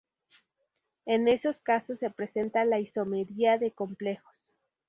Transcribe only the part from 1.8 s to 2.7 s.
se presenta